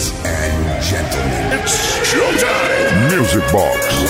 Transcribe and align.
Ladies 0.00 0.24
and 0.24 0.82
gentlemen, 0.82 1.60
it's 1.60 1.76
showtime. 2.10 3.10
Music 3.10 3.52
Box. 3.52 4.09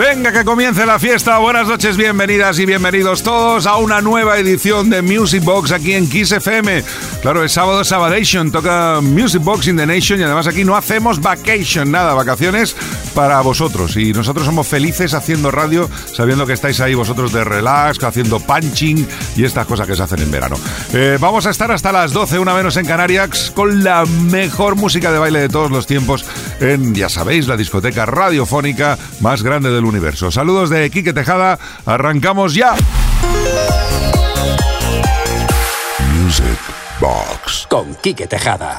Venga, 0.00 0.32
que 0.32 0.46
comience 0.46 0.86
la 0.86 0.98
fiesta. 0.98 1.36
Buenas 1.36 1.68
noches, 1.68 1.98
bienvenidas 1.98 2.58
y 2.58 2.64
bienvenidos 2.64 3.22
todos 3.22 3.66
a 3.66 3.76
una 3.76 4.00
nueva 4.00 4.38
edición 4.38 4.88
de 4.88 5.02
Music 5.02 5.44
Box 5.44 5.72
aquí 5.72 5.92
en 5.92 6.08
Kiss 6.08 6.32
FM. 6.32 6.82
Claro, 7.20 7.44
es 7.44 7.52
sábado 7.52 7.84
Sabadation, 7.84 8.50
toca 8.50 9.00
Music 9.02 9.42
Box 9.42 9.66
in 9.66 9.76
the 9.76 9.84
Nation 9.84 10.18
y 10.18 10.22
además 10.22 10.46
aquí 10.46 10.64
no 10.64 10.74
hacemos 10.74 11.20
vacation, 11.20 11.90
nada, 11.90 12.14
vacaciones 12.14 12.74
para 13.14 13.42
vosotros. 13.42 13.94
Y 13.98 14.14
nosotros 14.14 14.46
somos 14.46 14.66
felices 14.66 15.12
haciendo 15.12 15.50
radio, 15.50 15.90
sabiendo 16.14 16.46
que 16.46 16.54
estáis 16.54 16.80
ahí 16.80 16.94
vosotros 16.94 17.30
de 17.34 17.44
relax, 17.44 18.02
haciendo 18.02 18.40
punching 18.40 19.06
y 19.36 19.44
estas 19.44 19.66
cosas 19.66 19.86
que 19.86 19.96
se 19.96 20.02
hacen 20.02 20.20
en 20.20 20.30
verano. 20.30 20.56
Eh, 20.94 21.18
vamos 21.20 21.44
a 21.44 21.50
estar 21.50 21.70
hasta 21.72 21.92
las 21.92 22.14
12, 22.14 22.38
una 22.38 22.54
menos 22.54 22.78
en 22.78 22.86
Canarias, 22.86 23.52
con 23.54 23.84
la 23.84 24.06
mejor 24.06 24.76
música 24.76 25.12
de 25.12 25.18
baile 25.18 25.40
de 25.40 25.50
todos 25.50 25.70
los 25.70 25.86
tiempos 25.86 26.24
en, 26.58 26.94
ya 26.94 27.10
sabéis, 27.10 27.48
la 27.48 27.58
discoteca 27.58 28.06
radiofónica 28.06 28.96
más 29.20 29.42
grande 29.42 29.70
del 29.70 29.89
universo. 29.90 30.30
Saludos 30.30 30.70
de 30.70 30.90
Quique 30.90 31.12
Tejada, 31.12 31.58
arrancamos 31.84 32.54
ya. 32.54 32.74
Music 36.14 36.58
Box. 37.00 37.66
Con 37.68 37.94
Quique 37.96 38.26
Tejada. 38.26 38.78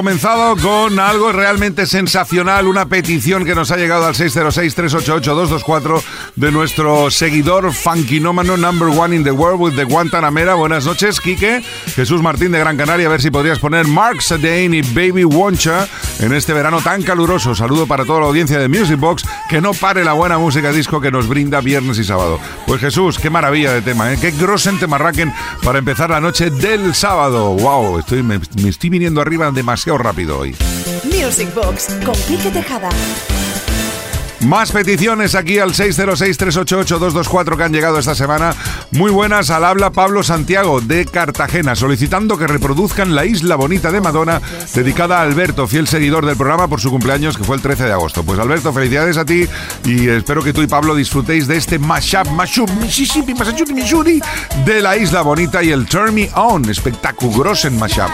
Comenzado 0.00 0.56
con 0.56 0.98
algo 0.98 1.30
realmente 1.30 1.84
sensacional, 1.84 2.66
una 2.66 2.86
petición 2.86 3.44
que 3.44 3.54
nos 3.54 3.70
ha 3.70 3.76
llegado 3.76 4.06
al 4.06 4.14
606-388-224 4.14 6.02
de 6.40 6.50
nuestro 6.50 7.10
seguidor 7.10 7.70
funkinómano 7.72 8.56
number 8.56 8.88
one 8.88 9.14
in 9.14 9.22
the 9.22 9.30
world 9.30 9.60
with 9.60 9.76
the 9.76 9.84
Guantanamera. 9.84 10.54
Buenas 10.54 10.86
noches, 10.86 11.20
Quique. 11.20 11.62
Jesús 11.94 12.22
Martín 12.22 12.50
de 12.50 12.58
Gran 12.58 12.78
Canaria, 12.78 13.06
a 13.06 13.10
ver 13.10 13.20
si 13.20 13.30
podrías 13.30 13.58
poner 13.58 13.86
Mark 13.86 14.22
Sadane 14.22 14.78
y 14.78 14.82
Baby 14.82 15.24
Woncha 15.24 15.86
en 16.18 16.32
este 16.32 16.54
verano 16.54 16.80
tan 16.80 17.02
caluroso. 17.02 17.54
Saludo 17.54 17.86
para 17.86 18.06
toda 18.06 18.20
la 18.20 18.26
audiencia 18.26 18.58
de 18.58 18.68
Music 18.68 18.98
Box, 18.98 19.24
que 19.50 19.60
no 19.60 19.74
pare 19.74 20.02
la 20.02 20.14
buena 20.14 20.38
música 20.38 20.72
disco 20.72 20.98
que 21.00 21.10
nos 21.10 21.28
brinda 21.28 21.60
viernes 21.60 21.98
y 21.98 22.04
sábado. 22.04 22.40
Pues 22.66 22.80
Jesús, 22.80 23.18
qué 23.18 23.28
maravilla 23.28 23.74
de 23.74 23.82
tema, 23.82 24.10
¿eh? 24.10 24.18
Qué 24.18 24.30
grosen 24.30 24.78
temarraquen 24.78 25.34
para 25.62 25.78
empezar 25.78 26.08
la 26.08 26.20
noche 26.20 26.48
del 26.48 26.94
sábado. 26.94 27.52
Wow, 27.52 27.98
estoy, 27.98 28.22
me, 28.22 28.40
me 28.62 28.70
estoy 28.70 28.88
viniendo 28.88 29.20
arriba 29.20 29.50
demasiado 29.50 29.98
rápido 29.98 30.38
hoy. 30.38 30.56
Music 31.04 31.52
Box 31.54 31.88
con 32.02 32.14
Quique 32.26 32.50
Tejada. 32.50 32.88
Más 34.46 34.72
peticiones 34.72 35.34
aquí 35.34 35.58
al 35.58 35.74
606-388-224 35.74 37.56
que 37.56 37.62
han 37.62 37.72
llegado 37.72 37.98
esta 37.98 38.14
semana. 38.14 38.54
Muy 38.90 39.10
buenas, 39.10 39.50
al 39.50 39.64
habla 39.64 39.90
Pablo 39.90 40.22
Santiago 40.22 40.80
de 40.80 41.04
Cartagena, 41.04 41.76
solicitando 41.76 42.38
que 42.38 42.46
reproduzcan 42.46 43.14
La 43.14 43.26
Isla 43.26 43.56
Bonita 43.56 43.92
de 43.92 44.00
Madonna, 44.00 44.40
dedicada 44.74 45.18
a 45.18 45.22
Alberto, 45.22 45.66
fiel 45.66 45.86
seguidor 45.86 46.24
del 46.24 46.36
programa 46.36 46.68
por 46.68 46.80
su 46.80 46.90
cumpleaños 46.90 47.36
que 47.36 47.44
fue 47.44 47.56
el 47.56 47.62
13 47.62 47.84
de 47.84 47.92
agosto. 47.92 48.22
Pues 48.22 48.38
Alberto, 48.38 48.72
felicidades 48.72 49.18
a 49.18 49.26
ti 49.26 49.46
y 49.84 50.08
espero 50.08 50.42
que 50.42 50.54
tú 50.54 50.62
y 50.62 50.66
Pablo 50.66 50.94
disfrutéis 50.94 51.46
de 51.46 51.58
este 51.58 51.78
mashup, 51.78 52.26
mashup, 52.30 52.70
Mississippi, 52.80 53.34
Massachusetts, 53.34 53.74
Missouri, 53.74 54.22
de 54.64 54.80
La 54.80 54.96
Isla 54.96 55.20
Bonita 55.20 55.62
y 55.62 55.70
el 55.70 55.84
Turn 55.84 56.14
Me 56.14 56.30
On, 56.34 56.68
espectaculoso 56.68 57.68
en 57.68 57.78
mashup. 57.78 58.10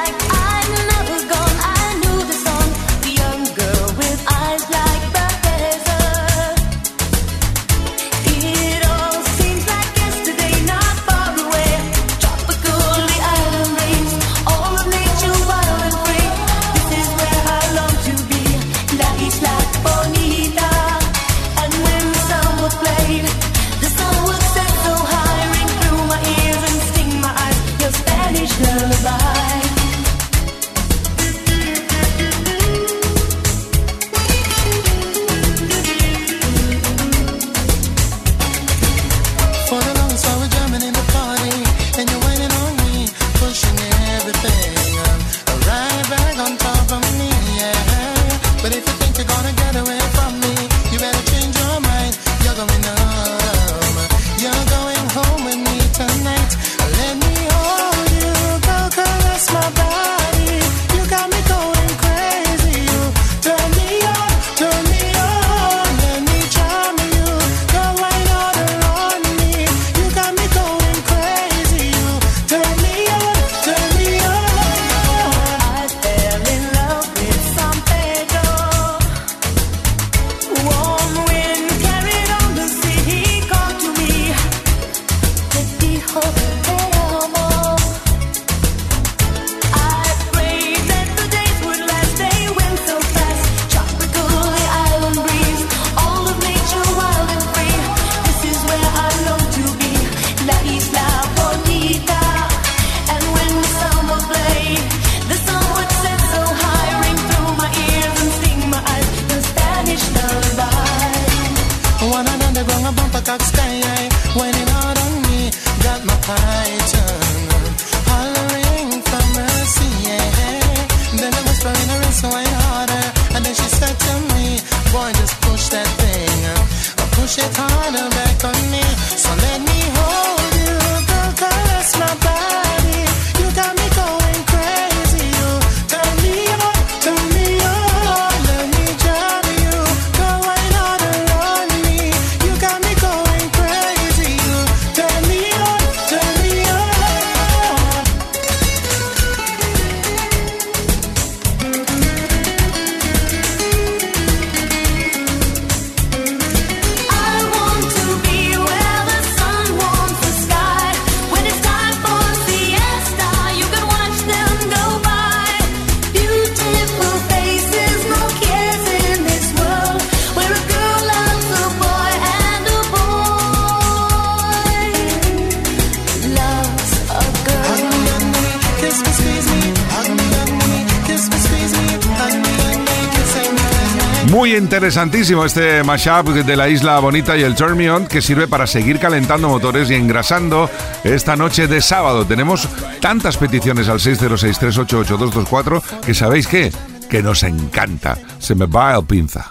Muy 184.47 184.55
interesantísimo 184.55 185.45
este 185.45 185.83
mashup 185.83 186.29
de 186.29 186.57
la 186.57 186.69
Isla 186.69 187.01
Bonita 187.01 187.37
y 187.37 187.43
el 187.43 187.57
Turn 187.57 187.77
Me 187.77 187.91
On 187.91 188.07
que 188.07 188.23
sirve 188.23 188.47
para 188.47 188.69
seguir 188.69 189.01
calentando 189.01 189.49
motores 189.49 189.91
y 189.91 189.95
engrasando 189.95 190.71
esta 191.03 191.35
noche 191.35 191.67
de 191.67 191.81
sábado. 191.81 192.25
Tenemos 192.25 192.69
tantas 193.01 193.39
peticiones 193.39 193.89
al 193.89 193.99
606-388-224 193.99 195.83
que 196.01 196.15
sabéis 196.15 196.47
qué, 196.47 196.71
que 197.11 197.25
nos 197.25 197.43
encanta. 197.43 198.17
Se 198.39 198.55
me 198.55 198.67
va 198.67 198.95
el 198.95 199.05
pinza. 199.05 199.51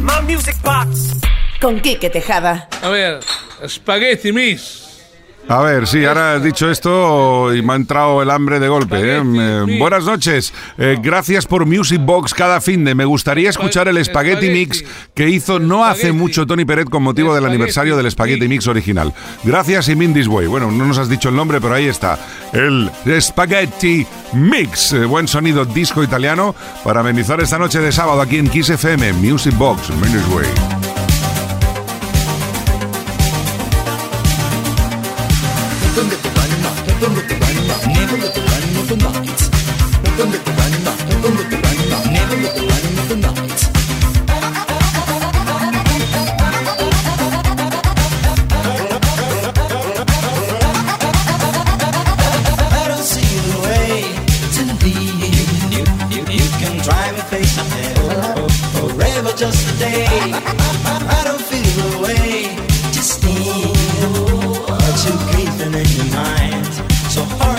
My 0.00 0.20
music 0.30 0.58
box. 0.62 1.16
Con 1.58 1.80
Quique 1.80 2.10
Tejada. 2.10 2.68
A 2.82 2.90
ver, 2.90 3.20
Spaghetti 3.66 4.32
Mix. 4.32 4.87
A 5.48 5.62
ver, 5.62 5.86
sí, 5.86 6.04
ahora 6.04 6.36
he 6.36 6.40
dicho 6.40 6.70
esto 6.70 7.54
y 7.54 7.62
me 7.62 7.72
ha 7.72 7.76
entrado 7.76 8.22
el 8.22 8.30
hambre 8.30 8.60
de 8.60 8.68
golpe. 8.68 8.96
¿eh? 9.00 9.22
Eh, 9.24 9.78
buenas 9.78 10.04
noches, 10.04 10.52
Eh, 10.76 10.98
gracias 11.00 11.46
por 11.46 11.64
Music 11.64 12.00
Box 12.04 12.34
cada 12.34 12.60
fin 12.60 12.84
de. 12.84 12.94
Me 12.94 13.04
gustaría 13.06 13.48
escuchar 13.48 13.88
el 13.88 14.04
Spaghetti. 14.04 14.50
Mix 14.50 14.84
que 15.14 15.28
hizo 15.28 15.58
no 15.58 15.84
hace 15.84 16.12
mucho 16.12 16.46
Tony 16.46 16.64
Peret 16.64 16.90
con 16.90 17.02
motivo 17.02 17.34
del 17.34 17.46
aniversario 17.46 17.96
del 17.96 18.10
Spaghetti 18.10 18.46
Mix. 18.46 18.66
Original. 18.66 19.14
Gracias 19.44 19.88
y 19.88 19.96
This 19.96 20.28
Way. 20.28 20.46
Bueno, 20.46 20.70
no 20.70 20.84
nos 20.84 20.98
has 20.98 21.08
dicho 21.08 21.28
el 21.30 21.36
nombre, 21.36 21.60
pero 21.60 21.74
ahí 21.74 21.86
está. 21.86 22.18
El 22.52 22.90
Spaghetti 23.20 24.06
Mix. 24.34 24.92
Eh, 24.92 25.04
buen 25.06 25.26
sonido 25.28 25.64
disco 25.64 26.02
italiano 26.02 26.54
para 26.84 27.00
amenizar 27.00 27.40
esta 27.40 27.58
noche 27.58 27.80
de 27.80 27.90
sábado 27.90 28.20
aquí 28.20 28.36
en 28.36 28.48
Kiss 28.48 28.70
FM. 28.70 29.14
Music 29.14 29.56
Box, 29.56 29.88
This 30.02 30.26
Way. 30.34 30.87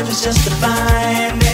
was 0.10 0.22
just 0.24 0.48
a 0.48 0.56
fine 0.56 1.49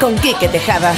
Con 0.00 0.16
Quique 0.16 0.48
Tejada. 0.48 0.94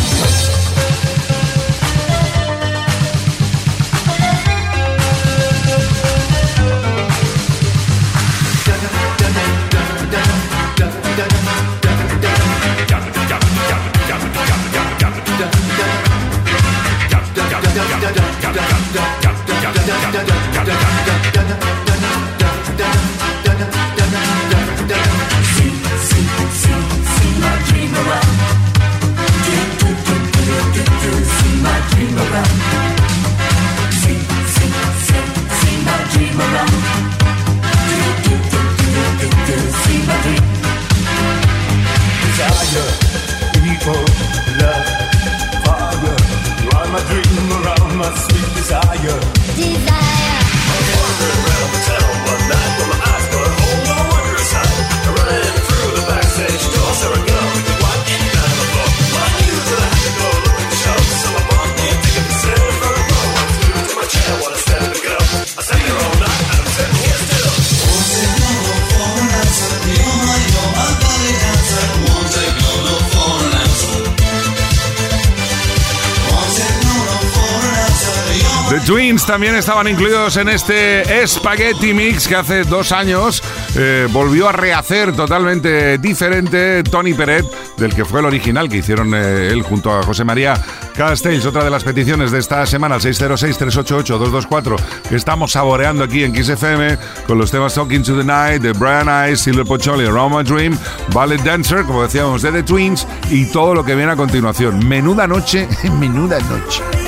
Twins 79.25 79.27
también 79.27 79.55
estaban 79.55 79.87
incluidos 79.89 80.37
en 80.37 80.49
este 80.49 81.27
Spaghetti 81.27 81.93
Mix 81.93 82.27
que 82.27 82.37
hace 82.37 82.65
dos 82.65 82.93
años 82.93 83.43
eh, 83.77 84.09
volvió 84.11 84.49
a 84.49 84.53
rehacer 84.53 85.15
totalmente 85.15 85.99
diferente 85.99 86.83
Tony 86.83 87.15
Peret 87.15 87.45
del 87.77 87.95
que 87.95 88.05
fue 88.05 88.21
el 88.21 88.27
original 88.27 88.69
que 88.69 88.79
hicieron 88.79 89.15
eh, 89.15 89.49
él 89.51 89.63
junto 89.63 89.93
a 89.93 90.03
José 90.03 90.25
María 90.25 90.55
Castells. 90.97 91.45
Otra 91.47 91.65
de 91.65 91.71
las 91.71 91.85
peticiones 91.85 92.31
de 92.31 92.39
esta 92.39 92.65
semana, 92.67 92.95
al 92.97 93.01
606-388-224, 93.01 94.77
que 95.09 95.17
estamos 95.17 95.53
saboreando 95.53 96.05
aquí 96.05 96.25
en 96.25 96.33
Kiss 96.33 96.49
FM 96.49 96.99
con 97.27 97.39
los 97.39 97.51
temas 97.51 97.75
Talking 97.75 98.03
to 98.03 98.17
the 98.17 98.25
Night 98.25 98.63
de 98.63 98.73
Brian 98.73 99.09
Ice, 99.31 99.45
Silver 99.45 99.67
Pocholi, 99.67 100.07
Around 100.07 100.37
My 100.37 100.43
Dream, 100.43 100.79
Ballet 101.13 101.43
Dancer, 101.43 101.85
como 101.85 102.03
decíamos, 102.03 102.43
de 102.43 102.53
The 102.53 102.63
Twins 102.63 103.07
y 103.31 103.47
todo 103.47 103.75
lo 103.75 103.85
que 103.85 103.95
viene 103.95 104.13
a 104.13 104.17
continuación. 104.17 104.87
Menuda 104.87 105.27
noche, 105.27 105.69
menuda 105.99 106.39
noche. 106.41 107.04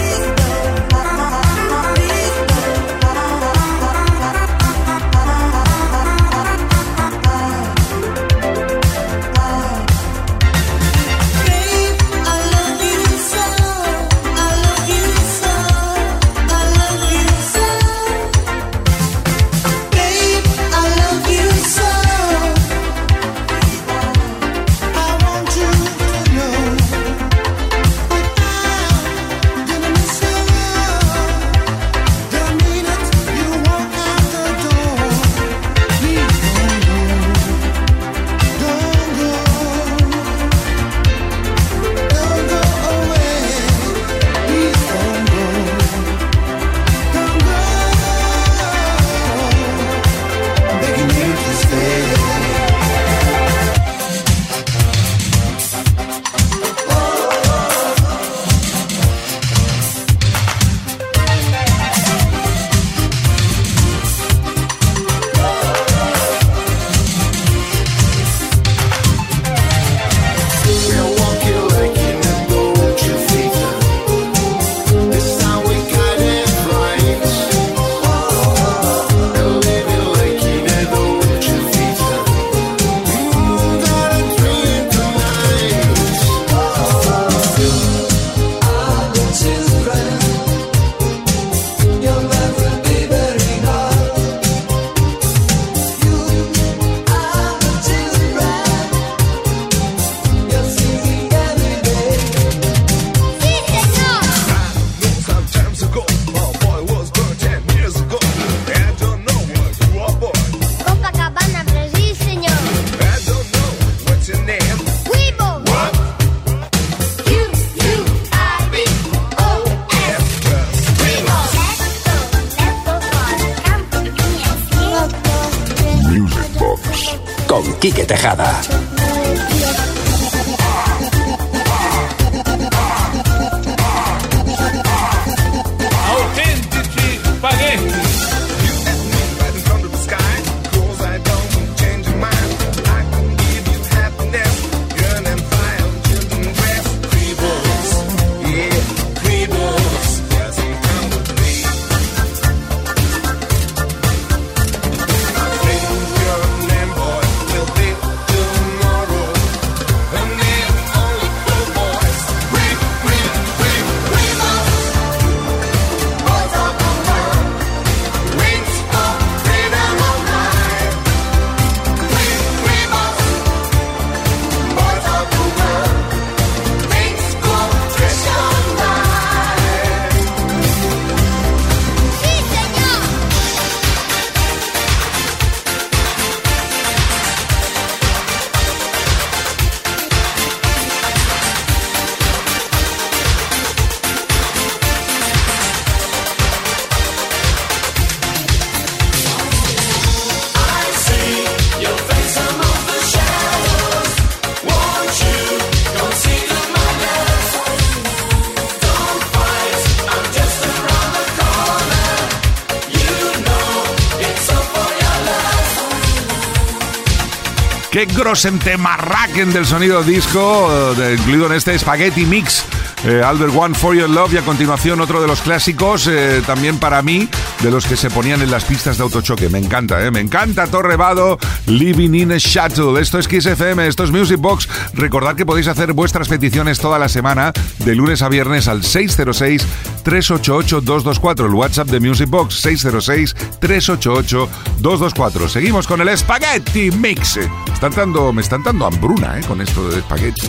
Qué 217.96 218.04
grosente 218.04 218.76
marraquen 218.76 219.54
del 219.54 219.64
sonido 219.64 220.02
disco, 220.02 220.92
eh, 221.00 221.16
incluido 221.18 221.46
en 221.46 221.52
este 221.52 221.78
Spaghetti 221.78 222.26
Mix. 222.26 222.62
eh, 223.06 223.22
Albert 223.24 223.54
One 223.56 223.74
for 223.74 223.96
Your 223.96 224.10
Love 224.10 224.34
y 224.34 224.36
a 224.36 224.42
continuación 224.42 225.00
otro 225.00 225.22
de 225.22 225.26
los 225.26 225.40
clásicos, 225.40 226.06
eh, 226.06 226.42
también 226.44 226.78
para 226.78 227.00
mí, 227.00 227.26
de 227.62 227.70
los 227.70 227.86
que 227.86 227.96
se 227.96 228.10
ponían 228.10 228.42
en 228.42 228.50
las 228.50 228.64
pistas 228.64 228.98
de 228.98 229.04
autochoque. 229.04 229.48
Me 229.48 229.58
encanta, 229.58 230.04
¿eh? 230.04 230.10
Me 230.10 230.20
encanta 230.20 230.66
Torrevado, 230.66 231.38
Living 231.66 232.14
in 232.14 232.32
a 232.32 232.38
Shuttle. 232.38 233.00
Esto 233.00 233.18
es 233.18 233.26
Kiss 233.28 233.46
FM, 233.46 233.86
esto 233.86 234.04
es 234.04 234.10
Music 234.10 234.38
Box. 234.38 234.68
Recordad 234.94 235.36
que 235.36 235.46
podéis 235.46 235.68
hacer 235.68 235.92
vuestras 235.92 236.28
peticiones 236.28 236.78
toda 236.78 236.98
la 236.98 237.08
semana, 237.08 237.52
de 237.78 237.94
lunes 237.94 238.22
a 238.22 238.28
viernes 238.28 238.68
al 238.68 238.82
606-388-224. 238.82 241.46
El 241.46 241.54
WhatsApp 241.54 241.88
de 241.88 242.00
Music 242.00 242.28
Box, 242.28 242.64
606-388-224. 242.64 245.48
Seguimos 245.48 245.86
con 245.86 246.00
el 246.00 246.16
Spaghetti 246.16 246.90
Mix. 246.90 247.38
Están 247.72 247.92
dando, 247.94 248.32
me 248.32 248.42
están 248.42 248.62
dando 248.62 248.86
hambruna, 248.86 249.38
¿eh? 249.38 249.42
Con 249.46 249.60
esto 249.60 249.88
de 249.88 250.00
Spaghetti. 250.00 250.48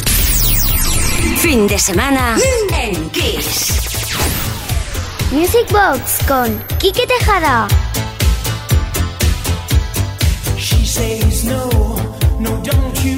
Fin 1.38 1.68
de 1.68 1.78
semana 1.78 2.38
en 2.72 3.10
Kiss. 3.12 3.97
Music 5.32 5.70
Box 5.72 6.20
con 6.26 6.58
Quique 6.80 7.06
Tejada. 7.06 7.68
She 10.58 10.86
says 10.86 11.44
no, 11.44 11.70
no, 12.40 12.62
don't 12.64 13.04
you 13.04 13.17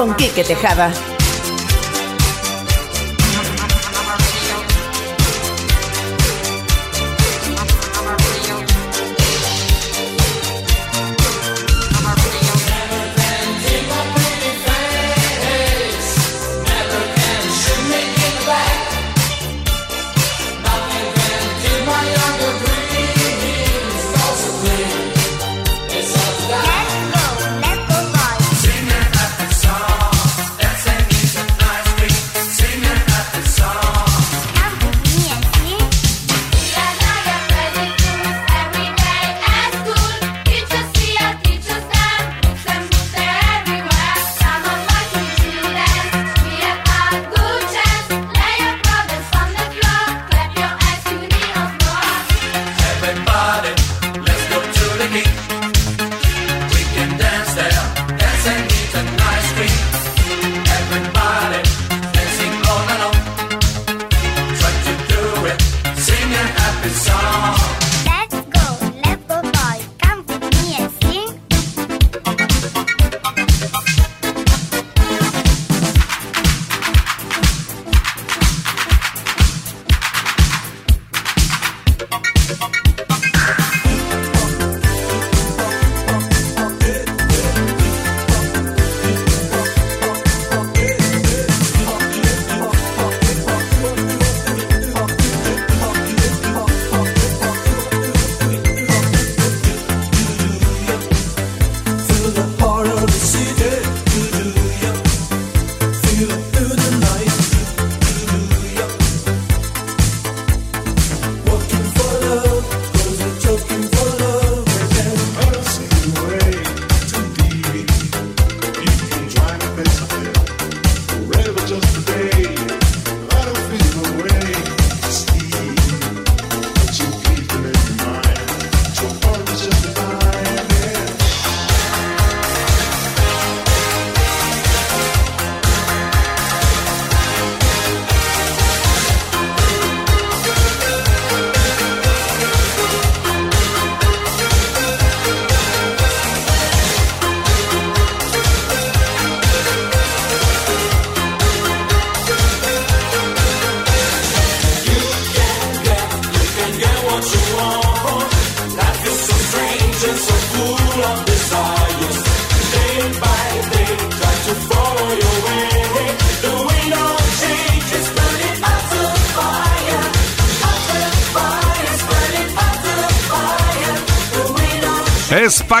con 0.00 0.14
Quique 0.14 0.42
Tejada. 0.42 1.19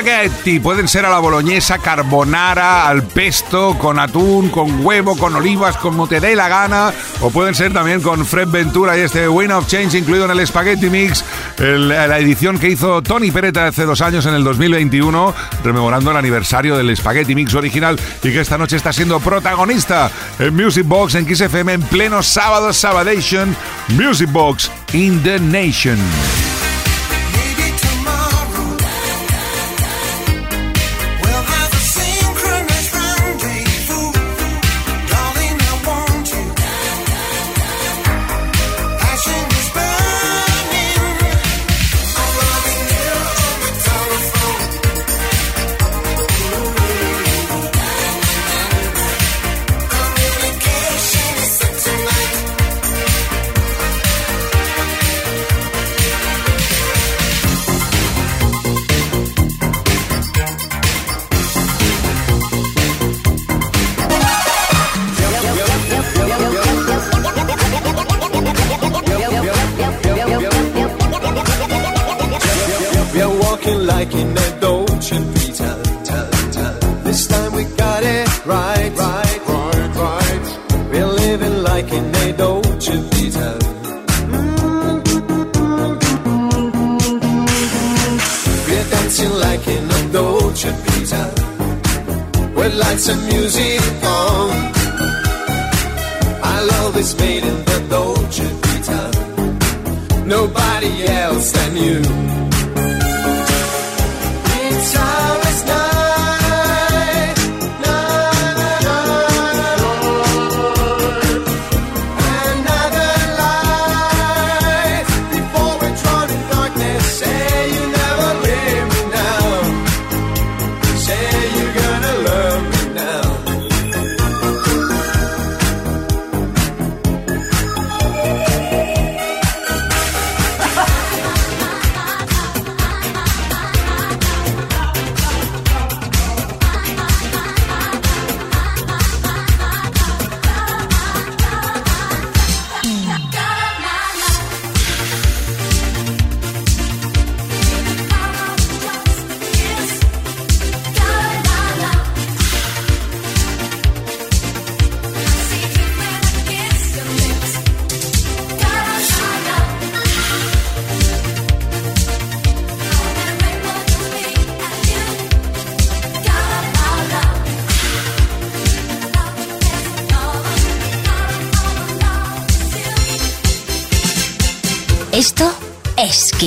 Spaghetti 0.00 0.60
pueden 0.60 0.88
ser 0.88 1.04
a 1.04 1.10
la 1.10 1.18
boloñesa, 1.18 1.76
carbonara, 1.76 2.88
al 2.88 3.02
pesto, 3.02 3.76
con 3.76 3.98
atún, 3.98 4.48
con 4.48 4.82
huevo, 4.82 5.14
con 5.14 5.36
olivas, 5.36 5.76
como 5.76 6.08
te 6.08 6.20
dé 6.20 6.34
la 6.34 6.48
gana. 6.48 6.90
O 7.20 7.28
pueden 7.28 7.54
ser 7.54 7.74
también 7.74 8.00
con 8.00 8.24
Fred 8.24 8.48
Ventura 8.48 8.96
y 8.96 9.02
este 9.02 9.28
Win 9.28 9.52
of 9.52 9.66
Change 9.66 9.98
incluido 9.98 10.24
en 10.24 10.30
el 10.30 10.46
Spaghetti 10.46 10.88
Mix, 10.88 11.22
la 11.58 12.18
edición 12.18 12.58
que 12.58 12.70
hizo 12.70 13.02
Tony 13.02 13.30
Peretta 13.30 13.66
hace 13.66 13.84
dos 13.84 14.00
años 14.00 14.24
en 14.24 14.32
el 14.32 14.42
2021, 14.42 15.34
rememorando 15.62 16.12
el 16.12 16.16
aniversario 16.16 16.78
del 16.78 16.96
Spaghetti 16.96 17.34
Mix 17.34 17.52
original 17.52 18.00
y 18.22 18.32
que 18.32 18.40
esta 18.40 18.56
noche 18.56 18.76
está 18.76 18.94
siendo 18.94 19.20
protagonista 19.20 20.10
en 20.38 20.56
Music 20.56 20.86
Box, 20.86 21.14
en 21.16 21.26
Kiss 21.26 21.42
FM, 21.42 21.74
en 21.74 21.82
pleno 21.82 22.22
sábado, 22.22 22.72
Sabadation, 22.72 23.54
Music 23.88 24.32
Box 24.32 24.70
in 24.94 25.22
the 25.22 25.38
Nation. 25.38 25.98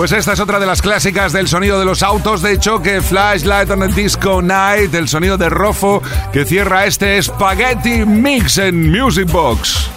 Pues 0.00 0.12
esta 0.12 0.32
es 0.32 0.40
otra 0.40 0.58
de 0.58 0.64
las 0.64 0.80
clásicas 0.80 1.30
del 1.30 1.46
sonido 1.46 1.78
de 1.78 1.84
los 1.84 2.02
autos 2.02 2.40
de 2.40 2.58
choque, 2.58 3.02
Flashlight 3.02 3.68
on 3.68 3.82
a 3.82 3.86
Disco 3.86 4.40
Night, 4.40 4.94
el 4.94 5.08
sonido 5.08 5.36
de 5.36 5.50
Rofo 5.50 6.02
que 6.32 6.46
cierra 6.46 6.86
este 6.86 7.22
Spaghetti 7.22 8.06
Mix 8.06 8.56
en 8.56 8.90
Music 8.90 9.30
Box. 9.30 9.90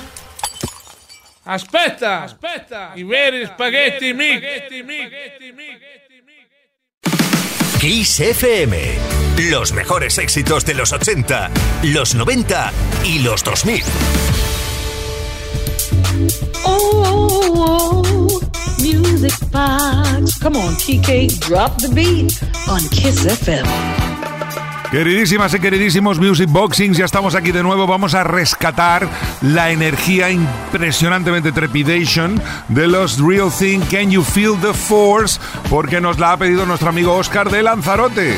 Aspetta, 1.46 2.24
aspetta, 2.24 2.92
i 2.98 3.04
veri 3.04 3.46
spaghetti 3.46 4.14
mix. 4.14 4.44
Kiss 7.80 8.20
FM. 8.20 8.78
Los 9.52 9.72
mejores 9.72 10.18
éxitos 10.18 10.66
de 10.66 10.74
los 10.74 10.92
80, 10.92 11.50
los 11.84 12.14
90 12.14 12.74
y 13.06 13.20
los 13.20 13.42
2000. 13.42 13.82
Oh, 16.66 18.43
music 18.84 19.34
box. 19.52 20.38
Come 20.40 20.58
on, 20.58 20.76
TK, 20.76 21.40
drop 21.40 21.78
the 21.78 21.90
beat 21.90 22.44
on 22.68 22.82
Kiss 22.90 23.26
FM. 23.26 23.66
Queridísimas 24.92 25.54
y 25.56 25.60
queridísimos 25.60 26.20
Music 26.20 26.48
Boxings, 26.52 26.98
ya 26.98 27.06
estamos 27.06 27.34
aquí 27.34 27.52
de 27.52 27.64
nuevo. 27.64 27.88
Vamos 27.88 28.14
a 28.14 28.24
rescatar 28.24 29.10
la 29.42 29.72
energía 29.72 30.30
impresionantemente 30.30 31.52
trepidation 31.52 32.40
de 32.68 32.88
los 32.88 33.20
Real 33.20 33.52
Thing 33.52 33.80
Can 33.90 34.12
You 34.12 34.22
Feel 34.22 34.60
the 34.62 34.74
Force? 34.74 35.40
Porque 35.70 36.00
nos 36.00 36.20
la 36.20 36.34
ha 36.34 36.38
pedido 36.38 36.68
nuestro 36.68 36.90
amigo 36.90 37.16
Oscar 37.16 37.50
de 37.50 37.64
Lanzarote. 37.64 38.38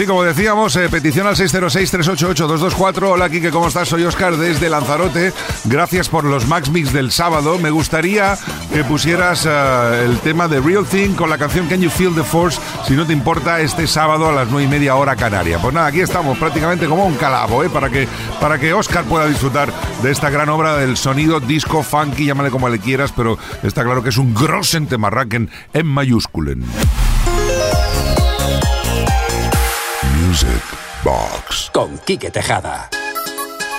Sí, 0.00 0.06
como 0.06 0.22
decíamos, 0.22 0.74
eh, 0.76 0.88
petición 0.88 1.26
al 1.26 1.36
606-388-224. 1.36 3.10
Hola, 3.10 3.28
Kike, 3.28 3.50
¿cómo 3.50 3.68
estás? 3.68 3.86
Soy 3.86 4.02
Oscar 4.04 4.34
desde 4.38 4.70
Lanzarote. 4.70 5.34
Gracias 5.64 6.08
por 6.08 6.24
los 6.24 6.46
Max 6.46 6.70
Mix 6.70 6.90
del 6.94 7.12
sábado. 7.12 7.58
Me 7.58 7.70
gustaría 7.70 8.38
que 8.72 8.82
pusieras 8.82 9.44
eh, 9.46 10.04
el 10.06 10.18
tema 10.20 10.48
de 10.48 10.58
Real 10.58 10.86
Thing 10.86 11.10
con 11.10 11.28
la 11.28 11.36
canción 11.36 11.66
Can 11.66 11.82
You 11.82 11.90
Feel 11.90 12.14
the 12.14 12.22
Force, 12.22 12.58
si 12.86 12.94
no 12.94 13.06
te 13.06 13.12
importa, 13.12 13.60
este 13.60 13.86
sábado 13.86 14.30
a 14.30 14.32
las 14.32 14.48
9 14.48 14.64
y 14.64 14.68
media 14.68 14.96
hora 14.96 15.16
canaria. 15.16 15.58
Pues 15.58 15.74
nada, 15.74 15.88
aquí 15.88 16.00
estamos 16.00 16.38
prácticamente 16.38 16.86
como 16.86 17.04
un 17.04 17.16
calabo, 17.16 17.62
¿eh? 17.62 17.68
Para 17.68 17.90
que, 17.90 18.08
para 18.40 18.58
que 18.58 18.72
Oscar 18.72 19.04
pueda 19.04 19.26
disfrutar 19.26 19.70
de 20.02 20.10
esta 20.10 20.30
gran 20.30 20.48
obra 20.48 20.78
del 20.78 20.96
sonido 20.96 21.40
disco, 21.40 21.82
funky, 21.82 22.24
llámale 22.24 22.50
como 22.50 22.70
le 22.70 22.78
quieras, 22.78 23.12
pero 23.14 23.36
está 23.62 23.84
claro 23.84 24.02
que 24.02 24.08
es 24.08 24.16
un 24.16 24.32
grossen 24.32 24.86
temarraquen 24.86 25.50
en 25.74 25.86
mayúsculen. 25.86 26.64
Music 30.30 30.62
Box. 31.02 31.70
Con 31.74 31.98
Quique 31.98 32.30
Tejada. 32.30 32.88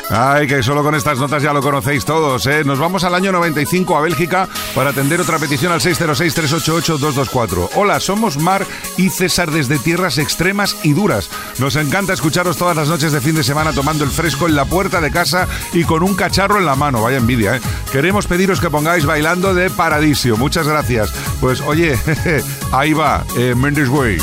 Ay, 0.10 0.48
que 0.48 0.62
solo 0.62 0.84
con 0.84 0.94
estas 0.96 1.18
notas 1.18 1.42
ya 1.42 1.54
lo 1.54 1.62
conocéis 1.62 2.04
todos, 2.04 2.46
¿eh? 2.46 2.66
Nos 2.66 2.78
vamos 2.78 3.06
al 3.06 3.16
año 3.16 3.32
95 3.32 3.96
a 3.96 4.02
Bélgica 4.02 4.50
para 4.76 4.90
atender 4.90 5.22
otra 5.22 5.40
petición 5.40 5.72
al 5.72 5.80
606-388-224. 5.80 7.70
Hola, 7.76 8.02
somos 8.02 8.38
Mar 8.38 8.66
y 8.98 9.10
César 9.10 9.50
desde 9.50 9.80
tierras 9.80 10.18
extremas 10.18 10.76
y 10.84 10.92
duras. 10.92 11.30
Nos 11.58 11.78
encanta 11.78 12.12
escucharos 12.12 12.58
todas 12.58 12.76
las 12.76 12.90
noches 12.90 13.14
de 13.14 13.22
fin 13.22 13.36
de 13.36 13.46
semana 13.46 13.72
tomando 13.72 14.04
el 14.04 14.10
fresco 14.10 14.50
en 14.50 14.58
la 14.58 14.66
puerta 14.66 15.00
de 15.00 15.10
casa 15.10 15.48
y 15.72 15.86
con 15.86 16.04
un 16.04 16.16
cacharro 16.16 16.58
en 16.58 16.66
la 16.66 16.76
mano. 16.76 17.02
Vaya 17.02 17.16
envidia, 17.16 17.56
¿eh? 17.56 17.62
Queremos 17.94 18.28
pediros 18.28 18.60
que 18.60 18.70
pongáis 18.70 19.06
bailando 19.06 19.54
de 19.54 19.70
Paradisio. 19.70 20.36
Muchas 20.36 20.68
gracias. 20.68 21.14
Pues 21.40 21.62
oye, 21.62 21.98
ahí 22.74 22.92
va, 22.92 23.24
eh, 23.38 23.56
Mendes 23.56 23.88
Way. 23.88 24.18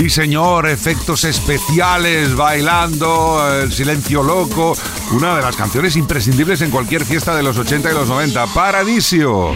Sí, 0.00 0.08
señor, 0.08 0.66
efectos 0.66 1.24
especiales, 1.24 2.34
bailando, 2.34 3.60
el 3.60 3.70
silencio 3.70 4.22
loco. 4.22 4.74
Una 5.12 5.36
de 5.36 5.42
las 5.42 5.54
canciones 5.54 5.94
imprescindibles 5.94 6.62
en 6.62 6.70
cualquier 6.70 7.04
fiesta 7.04 7.36
de 7.36 7.42
los 7.42 7.58
80 7.58 7.90
y 7.90 7.92
los 7.92 8.08
90. 8.08 8.46
Paradisio. 8.46 9.52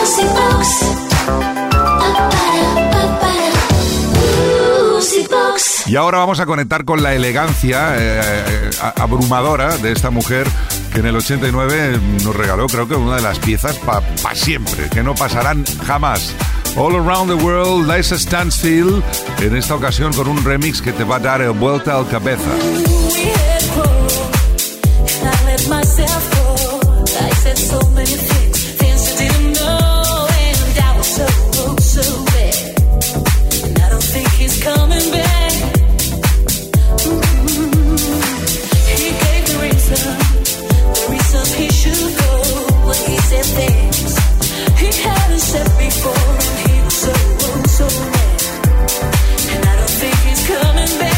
Music 0.00 0.26
Box. 0.32 0.86
Music 4.90 5.28
Box. 5.28 5.86
Y 5.86 5.96
ahora 5.96 6.16
vamos 6.16 6.40
a 6.40 6.46
conectar 6.46 6.86
con 6.86 7.02
la 7.02 7.12
elegancia 7.14 7.94
eh, 7.98 8.20
eh, 8.22 8.70
abrumadora 8.96 9.76
de 9.76 9.92
esta 9.92 10.08
mujer 10.08 10.46
que 10.94 11.00
en 11.00 11.06
el 11.06 11.16
89 11.16 12.00
nos 12.24 12.34
regaló, 12.34 12.68
creo 12.68 12.88
que 12.88 12.94
una 12.94 13.16
de 13.16 13.22
las 13.22 13.38
piezas 13.38 13.76
para 13.76 14.34
siempre, 14.34 14.88
que 14.88 15.02
no 15.02 15.14
pasarán 15.14 15.62
jamás. 15.86 16.34
All 16.76 16.94
Around 16.94 17.28
the 17.28 17.36
World, 17.44 17.86
Liza 17.86 18.18
Stansfield, 18.18 19.02
en 19.40 19.56
esta 19.56 19.74
ocasión 19.74 20.12
con 20.12 20.28
un 20.28 20.42
remix 20.44 20.80
que 20.80 20.92
te 20.92 21.04
va 21.04 21.16
a 21.16 21.18
dar 21.18 21.50
vuelta 21.52 21.96
al 21.96 22.06
cabeza. 22.08 22.50
He 43.52 43.89
coming 50.50 50.98
back. 50.98 51.09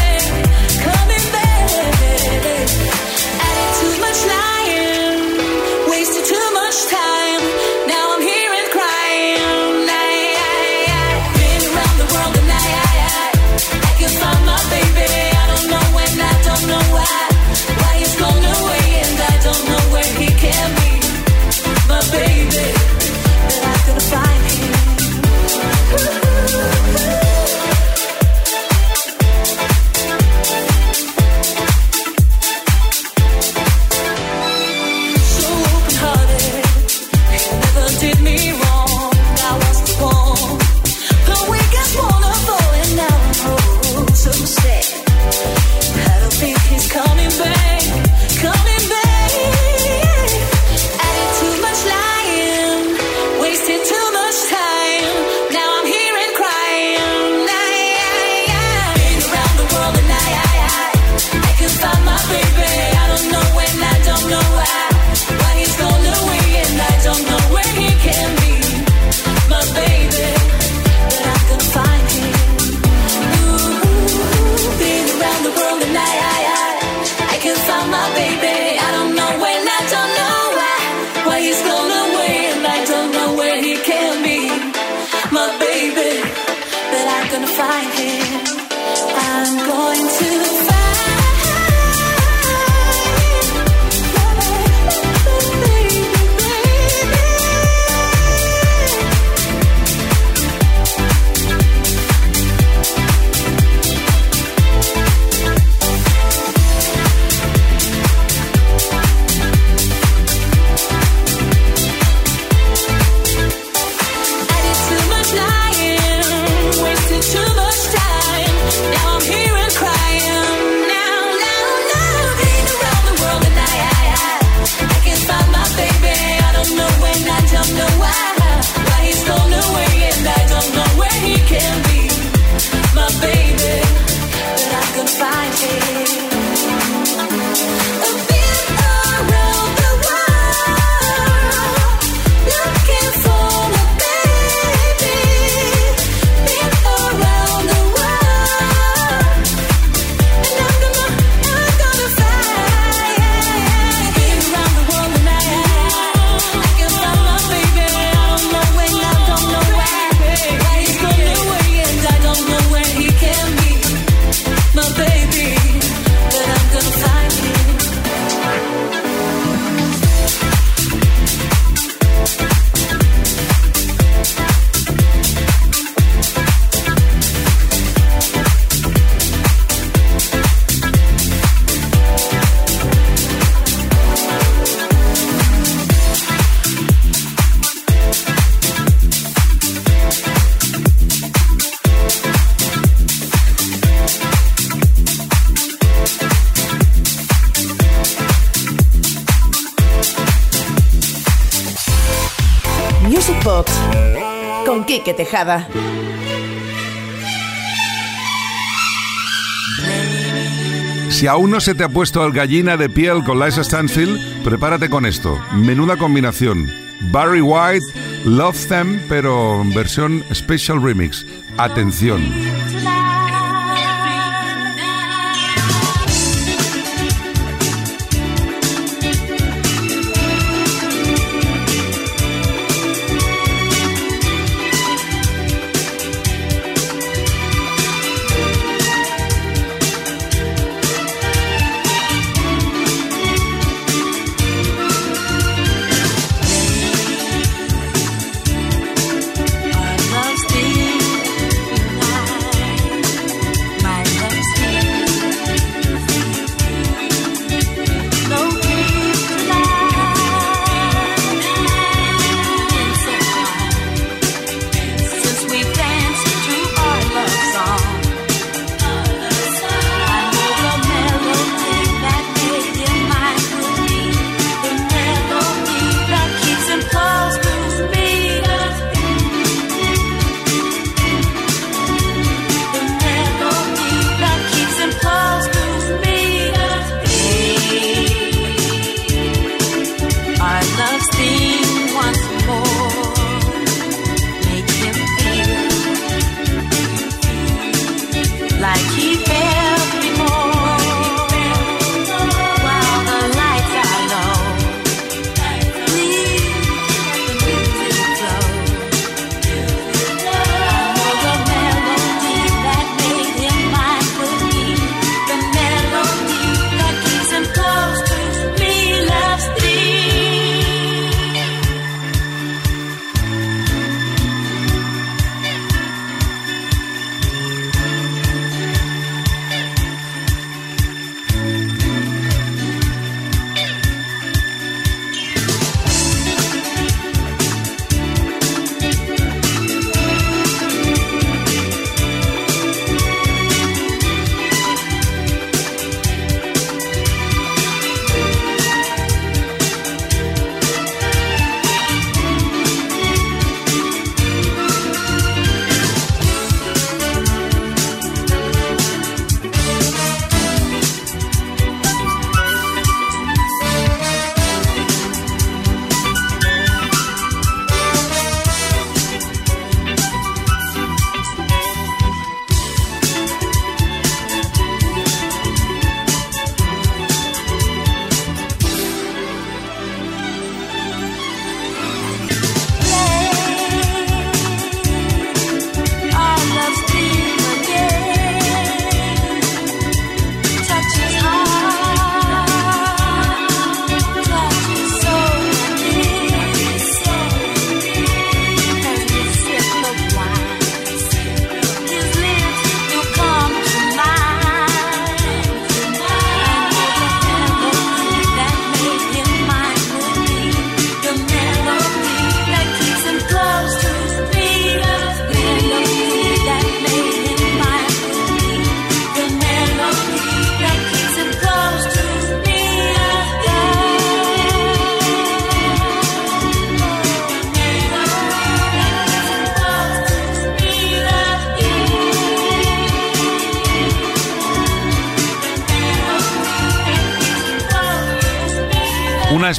Si 211.09 211.27
aún 211.27 211.51
no 211.51 211.59
se 211.59 211.73
te 211.73 211.83
ha 211.83 211.89
puesto 211.89 212.25
el 212.25 212.33
gallina 212.33 212.77
de 212.77 212.89
piel 212.89 213.23
con 213.23 213.39
Liza 213.39 213.63
Stanfield, 213.63 214.43
prepárate 214.43 214.89
con 214.89 215.05
esto. 215.05 215.39
Menuda 215.53 215.97
combinación. 215.97 216.69
Barry 217.11 217.41
White, 217.41 217.85
Love 218.25 218.67
Them, 218.67 219.01
pero 219.09 219.63
versión 219.73 220.23
Special 220.33 220.81
Remix. 220.81 221.25
Atención. 221.57 222.21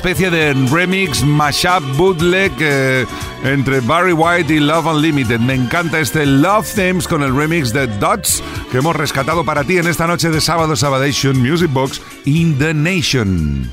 Especie 0.05 0.31
de 0.31 0.53
remix, 0.71 1.25
mashup, 1.25 1.83
bootleg 1.97 2.53
eh, 2.61 3.07
entre 3.43 3.81
Barry 3.81 4.13
White 4.13 4.53
y 4.53 4.61
Love 4.61 4.85
Unlimited. 4.85 5.41
Me 5.41 5.55
encanta 5.55 5.99
este 5.99 6.27
Love 6.27 6.71
Themes 6.75 7.09
con 7.09 7.23
el 7.23 7.35
remix 7.35 7.73
de 7.73 7.87
Dots 7.87 8.43
que 8.71 8.79
hemos 8.79 8.95
rescatado 8.95 9.47
para 9.47 9.65
ti 9.65 9.79
en 9.79 9.87
esta 9.87 10.07
noche 10.07 10.29
de 10.29 10.43
sábado 10.43 10.77
Sabadation 10.77 11.39
Music 11.41 11.73
Box 11.73 12.03
in 12.27 12.59
the 12.59 12.75
Nation. 12.75 13.73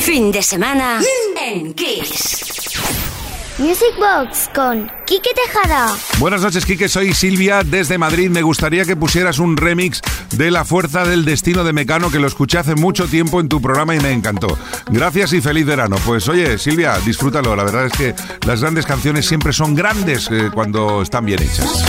Fin 0.00 0.30
de 0.30 0.42
semana 0.44 1.00
en 1.44 1.74
Kiss. 1.74 2.47
Music 3.58 3.92
Box 3.98 4.48
con 4.54 4.88
Quique 5.04 5.30
Tejada. 5.34 5.92
Buenas 6.20 6.42
noches, 6.42 6.64
Quique. 6.64 6.88
Soy 6.88 7.12
Silvia 7.12 7.64
desde 7.64 7.98
Madrid. 7.98 8.30
Me 8.30 8.42
gustaría 8.42 8.84
que 8.84 8.94
pusieras 8.94 9.40
un 9.40 9.56
remix 9.56 10.00
de 10.30 10.52
La 10.52 10.64
Fuerza 10.64 11.04
del 11.04 11.24
Destino 11.24 11.64
de 11.64 11.72
Mecano, 11.72 12.08
que 12.08 12.20
lo 12.20 12.28
escuché 12.28 12.58
hace 12.58 12.76
mucho 12.76 13.06
tiempo 13.06 13.40
en 13.40 13.48
tu 13.48 13.60
programa 13.60 13.96
y 13.96 14.00
me 14.00 14.12
encantó. 14.12 14.56
Gracias 14.90 15.32
y 15.32 15.40
feliz 15.40 15.66
verano. 15.66 15.96
Pues 16.06 16.28
oye, 16.28 16.56
Silvia, 16.56 16.98
disfrútalo. 17.04 17.56
La 17.56 17.64
verdad 17.64 17.86
es 17.86 17.92
que 17.92 18.14
las 18.46 18.60
grandes 18.60 18.86
canciones 18.86 19.26
siempre 19.26 19.52
son 19.52 19.74
grandes 19.74 20.28
eh, 20.30 20.50
cuando 20.54 21.02
están 21.02 21.26
bien 21.26 21.42
hechas. 21.42 21.84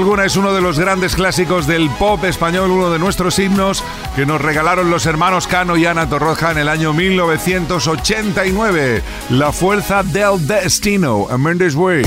Alguna 0.00 0.24
es 0.24 0.36
uno 0.36 0.54
de 0.54 0.62
los 0.62 0.78
grandes 0.78 1.14
clásicos 1.14 1.66
del 1.66 1.90
pop 1.90 2.24
español, 2.24 2.70
uno 2.70 2.90
de 2.90 2.98
nuestros 2.98 3.38
himnos 3.38 3.84
que 4.16 4.24
nos 4.24 4.40
regalaron 4.40 4.88
los 4.88 5.04
hermanos 5.04 5.46
Cano 5.46 5.76
y 5.76 5.84
Ana 5.84 6.08
Torroja 6.08 6.52
en 6.52 6.58
el 6.58 6.70
año 6.70 6.94
1989. 6.94 9.02
La 9.28 9.52
fuerza 9.52 10.02
del 10.02 10.46
destino, 10.46 11.26
A 11.28 11.36
Way. 11.36 12.04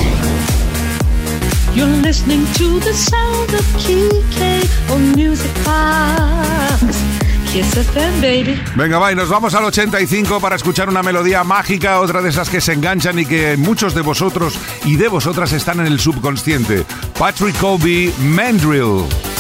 Venga, 8.76 8.97
va, 8.97 9.12
y 9.12 9.16
nos 9.16 9.30
vamos 9.30 9.54
al 9.54 9.66
85 9.66 10.39
para 10.39 10.56
escuchar 10.56 10.89
una 10.89 11.04
melodía 11.04 11.43
mágica, 11.43 11.99
otra 11.99 12.22
de 12.22 12.30
esas 12.30 12.49
que 12.49 12.60
se 12.60 12.74
enganchan 12.74 13.20
y 13.20 13.28
que 13.28 13.58
muchos 13.58 13.93
de 13.93 14.01
vosotros 14.01 14.58
y 14.86 14.95
de 14.95 15.08
vosotras 15.08 15.51
están 15.54 15.80
en 15.80 15.86
el 15.86 15.99
subconsciente. 15.99 16.84
Patrick 17.20 17.56
Colby, 17.60 18.12
Mandrill. 18.20 19.33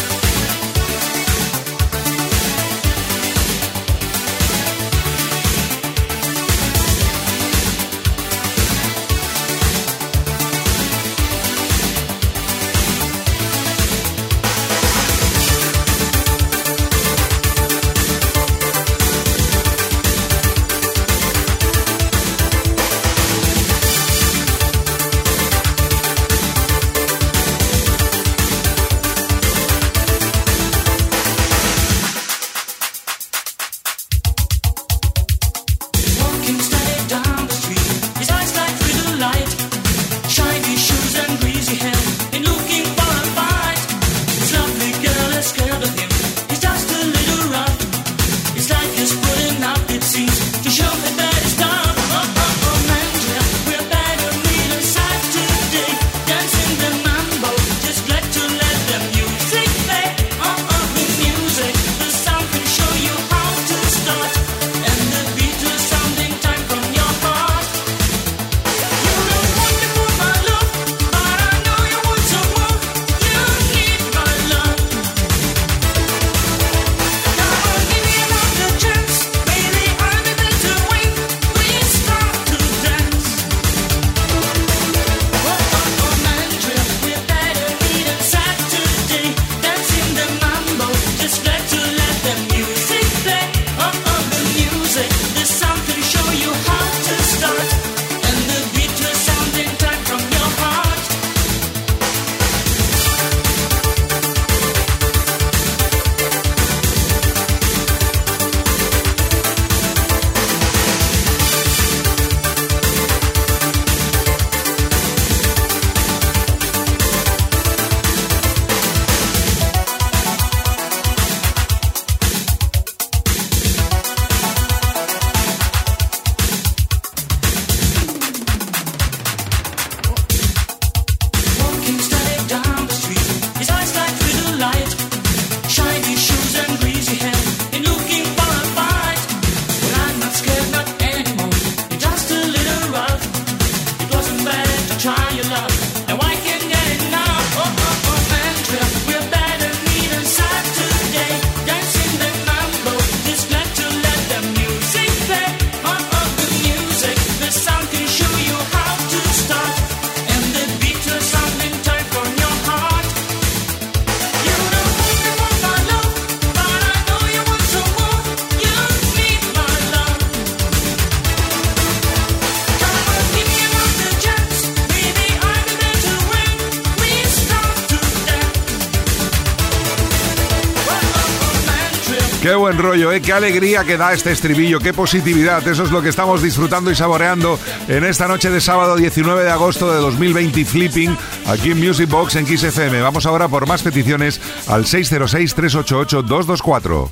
¿Eh? 183.11 183.21
Qué 183.21 183.33
alegría 183.33 183.83
que 183.83 183.97
da 183.97 184.13
este 184.13 184.31
estribillo, 184.31 184.79
qué 184.79 184.93
positividad. 184.93 185.67
Eso 185.67 185.83
es 185.83 185.91
lo 185.91 186.01
que 186.01 186.09
estamos 186.09 186.41
disfrutando 186.41 186.89
y 186.91 186.95
saboreando 186.95 187.59
en 187.87 188.03
esta 188.03 188.27
noche 188.27 188.49
de 188.49 188.59
sábado 188.61 188.95
19 188.95 189.43
de 189.43 189.51
agosto 189.51 189.91
de 189.91 189.99
2020 189.99 190.65
Flipping 190.65 191.15
aquí 191.47 191.71
en 191.71 191.79
Music 191.79 192.09
Box 192.09 192.35
en 192.35 192.45
Kiss 192.45 192.63
FM. 192.63 193.01
Vamos 193.01 193.25
ahora 193.25 193.47
por 193.47 193.65
más 193.67 193.81
peticiones 193.83 194.41
al 194.67 194.85
606-388-224. 194.85 197.09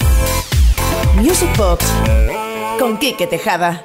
Music 1.16 1.50
Box 1.58 1.86
con 2.80 2.98
Quique 2.98 3.28
Tejada. 3.28 3.84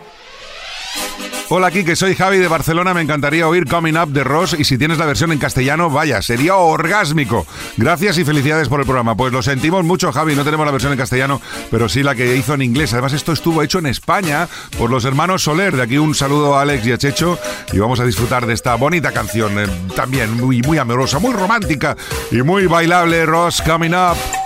Hola 1.49 1.71
Kike, 1.71 1.95
soy 1.95 2.17
Javi 2.17 2.39
de 2.39 2.49
Barcelona, 2.49 2.93
me 2.93 3.03
encantaría 3.03 3.47
oír 3.47 3.69
Coming 3.69 3.97
Up 3.97 4.09
de 4.09 4.25
Ross 4.25 4.57
y 4.59 4.65
si 4.65 4.79
tienes 4.79 4.99
la 4.99 5.07
versión 5.07 5.31
en 5.31 5.39
castellano, 5.39 5.89
vaya, 5.89 6.21
sería 6.21 6.57
orgásmico. 6.57 7.47
Gracias 7.77 8.19
y 8.19 8.25
felicidades 8.25 8.69
por 8.69 8.81
el 8.81 8.87
programa. 8.87 9.17
Pues 9.17 9.33
lo 9.33 9.43
sentimos 9.43 9.85
mucho 9.85 10.11
Javi, 10.11 10.35
no 10.35 10.43
tenemos 10.43 10.67
la 10.67 10.73
versión 10.73 10.91
en 10.93 10.99
castellano, 10.99 11.41
pero 11.71 11.89
sí 11.89 12.03
la 12.03 12.17
que 12.17 12.35
hizo 12.35 12.55
en 12.55 12.63
inglés. 12.63 12.93
Además 12.95 13.13
esto 13.13 13.31
estuvo 13.31 13.63
hecho 13.63 13.79
en 13.79 13.87
España 13.87 14.49
por 14.77 14.91
los 14.91 15.05
hermanos 15.05 15.45
Soler. 15.45 15.77
De 15.77 15.83
aquí 15.83 15.99
un 15.99 16.17
saludo 16.17 16.57
a 16.57 16.63
Alex 16.63 16.85
y 16.85 16.93
a 16.93 16.99
Checho 16.99 17.39
y 17.73 17.79
vamos 17.79 18.01
a 18.01 18.05
disfrutar 18.05 18.45
de 18.45 18.55
esta 18.55 18.75
bonita 18.75 19.13
canción, 19.13 19.57
eh, 19.61 19.69
también 19.95 20.35
muy, 20.37 20.63
muy 20.63 20.79
amorosa, 20.79 21.21
muy 21.21 21.33
romántica 21.33 21.97
y 22.33 22.43
muy 22.43 22.67
bailable, 22.67 23.25
Ross 23.25 23.63
Coming 23.63 23.95
Up. 23.95 24.46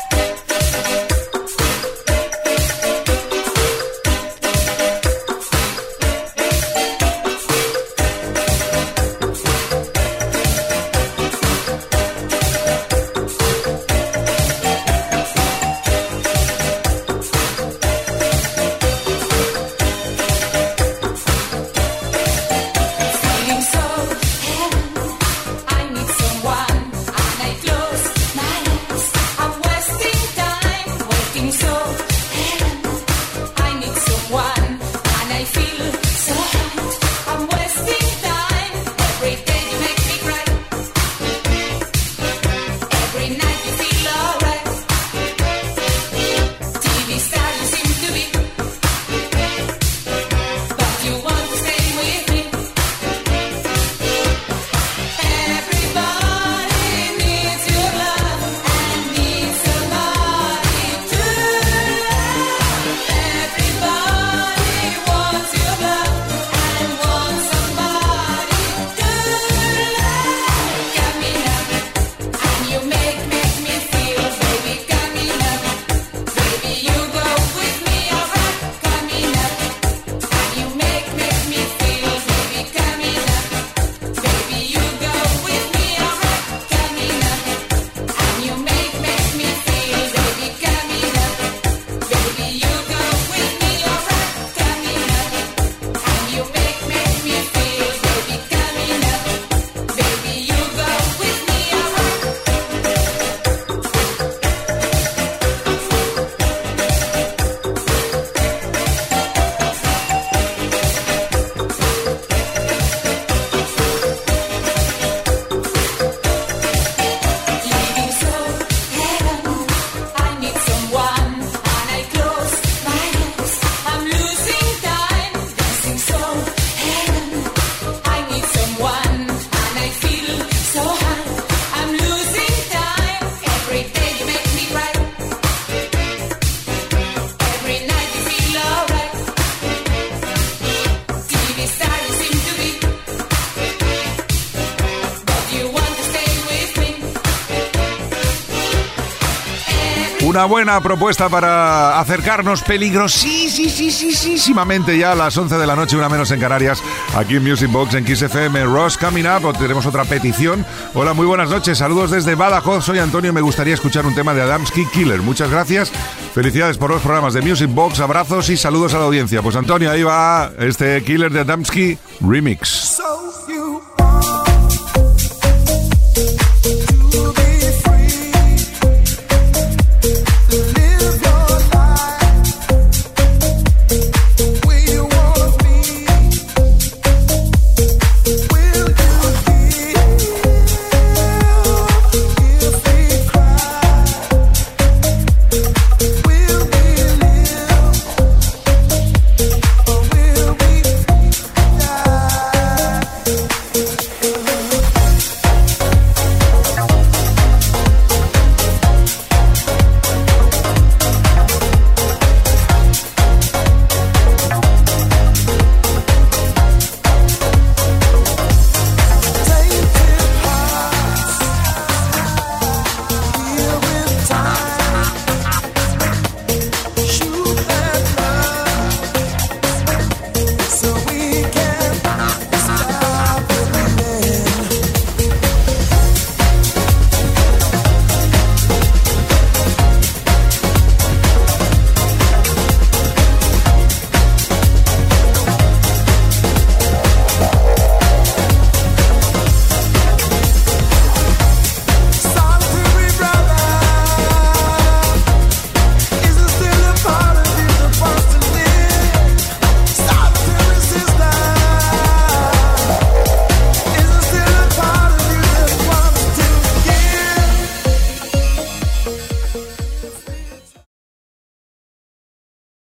Una 150.41 150.47
buena 150.47 150.80
propuesta 150.80 151.28
para 151.28 152.01
acercarnos 152.01 152.62
peligrosísimamente 152.62 154.97
ya 154.97 155.12
a 155.12 155.14
las 155.14 155.36
11 155.36 155.59
de 155.59 155.66
la 155.66 155.76
noche, 155.76 155.99
una 155.99 156.09
menos 156.09 156.30
en 156.30 156.41
Canarias, 156.41 156.82
aquí 157.14 157.36
en 157.36 157.43
Music 157.43 157.70
Box 157.70 157.93
en 157.93 158.07
Kiss 158.07 158.22
FM. 158.22 158.64
Ross 158.64 158.97
Coming 158.97 159.26
Up, 159.26 159.59
tenemos 159.59 159.84
otra 159.84 160.07
petición. 160.07 160.64
Hola, 160.95 161.12
muy 161.12 161.26
buenas 161.26 161.51
noches, 161.51 161.76
saludos 161.76 162.11
desde 162.11 162.36
Badajoz, 162.36 162.86
soy 162.86 163.01
Antonio, 163.01 163.34
me 163.34 163.43
gustaría 163.43 163.74
escuchar 163.74 164.07
un 164.07 164.14
tema 164.14 164.32
de 164.32 164.41
Adamski 164.41 164.86
Killer. 164.86 165.20
Muchas 165.20 165.51
gracias, 165.51 165.93
felicidades 166.32 166.78
por 166.78 166.88
los 166.88 167.03
programas 167.03 167.34
de 167.34 167.43
Music 167.43 167.68
Box, 167.68 168.01
abrazos 168.01 168.49
y 168.49 168.57
saludos 168.57 168.95
a 168.95 168.99
la 168.99 169.05
audiencia. 169.05 169.43
Pues 169.43 169.57
Antonio, 169.57 169.91
ahí 169.91 170.05
va 170.05 170.53
este 170.59 171.05
Killer 171.05 171.30
de 171.30 171.41
Adamski 171.41 171.99
Remix. 172.22 172.97
So 172.97 173.30